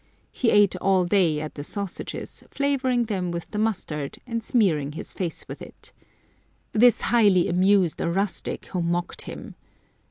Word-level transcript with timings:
He 0.31 0.49
ate 0.49 0.75
all 0.77 1.05
day 1.05 1.39
at 1.41 1.53
the 1.53 1.63
sausages, 1.63 2.43
flavouring 2.49 3.05
them 3.05 3.29
with 3.29 3.51
the 3.51 3.59
mustard, 3.59 4.17
and 4.25 4.43
smearing 4.43 4.93
his 4.93 5.13
face 5.13 5.47
with 5.47 5.61
it. 5.61 5.93
This 6.71 7.01
highly 7.01 7.47
amused 7.47 8.01
a 8.01 8.09
rustic, 8.09 8.65
who 8.65 8.81
mocked 8.81 9.21
him. 9.21 9.53